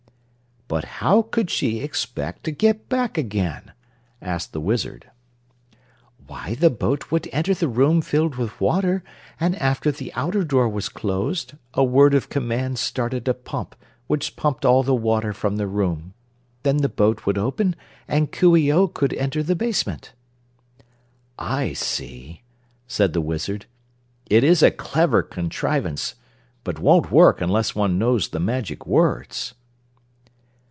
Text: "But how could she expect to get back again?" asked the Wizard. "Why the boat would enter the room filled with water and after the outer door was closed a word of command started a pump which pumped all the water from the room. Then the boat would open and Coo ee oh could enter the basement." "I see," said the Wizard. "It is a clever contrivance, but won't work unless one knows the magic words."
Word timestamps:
"But 0.67 0.85
how 1.03 1.21
could 1.23 1.49
she 1.49 1.81
expect 1.81 2.45
to 2.45 2.51
get 2.51 2.87
back 2.87 3.17
again?" 3.17 3.73
asked 4.21 4.53
the 4.53 4.61
Wizard. 4.61 5.11
"Why 6.27 6.55
the 6.55 6.69
boat 6.69 7.11
would 7.11 7.27
enter 7.33 7.53
the 7.53 7.67
room 7.67 8.01
filled 8.01 8.35
with 8.35 8.57
water 8.61 9.03
and 9.37 9.57
after 9.57 9.91
the 9.91 10.13
outer 10.13 10.45
door 10.45 10.69
was 10.69 10.87
closed 10.87 11.55
a 11.73 11.83
word 11.83 12.13
of 12.13 12.29
command 12.29 12.79
started 12.79 13.27
a 13.27 13.33
pump 13.33 13.75
which 14.07 14.37
pumped 14.37 14.63
all 14.63 14.81
the 14.81 14.95
water 14.95 15.33
from 15.33 15.57
the 15.57 15.67
room. 15.67 16.13
Then 16.63 16.77
the 16.77 16.87
boat 16.87 17.25
would 17.25 17.37
open 17.37 17.75
and 18.07 18.31
Coo 18.31 18.55
ee 18.55 18.71
oh 18.71 18.87
could 18.87 19.11
enter 19.15 19.43
the 19.43 19.57
basement." 19.57 20.13
"I 21.37 21.73
see," 21.73 22.43
said 22.87 23.11
the 23.11 23.19
Wizard. 23.19 23.65
"It 24.29 24.45
is 24.45 24.63
a 24.63 24.71
clever 24.71 25.21
contrivance, 25.21 26.15
but 26.63 26.79
won't 26.79 27.11
work 27.11 27.41
unless 27.41 27.75
one 27.75 27.99
knows 27.99 28.29
the 28.29 28.39
magic 28.39 28.87
words." 28.87 29.53